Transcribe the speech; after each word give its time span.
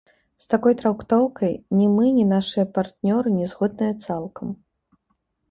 З 0.43 0.47
такой 0.51 0.73
трактоўкай 0.79 1.53
ні 1.81 1.85
мы, 1.97 2.05
ні 2.15 2.25
нашыя 2.31 2.65
партнёры, 2.79 3.27
не 3.37 3.45
згодныя 3.53 3.93
цалкам. 4.09 4.53